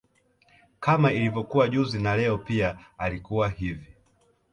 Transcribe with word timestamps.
Kama 0.79 1.11
ilivokuwa 1.13 1.67
juzi 1.67 1.99
na 2.01 2.17
Leo 2.17 2.37
pia 2.37 2.77
alikuwa 2.97 3.49
hivi 3.49 3.93